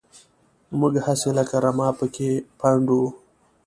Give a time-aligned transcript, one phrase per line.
[0.79, 3.07] موږ هسې لکه رمه پکې پنډ وو.